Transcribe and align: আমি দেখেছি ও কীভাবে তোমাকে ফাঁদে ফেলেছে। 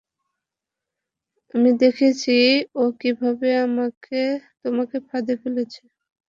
আমি 1.53 1.69
দেখেছি 1.81 2.35
ও 2.75 2.83
কীভাবে 3.01 3.49
তোমাকে 4.63 4.97
ফাঁদে 5.07 5.35
ফেলেছে। 5.41 5.81